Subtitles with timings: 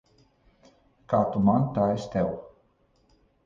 [1.13, 2.35] Kā tu man, tā es tev.